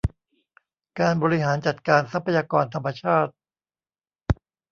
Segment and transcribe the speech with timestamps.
[0.99, 3.33] การบริหารจัดการทรัพยากรธรรมชาติ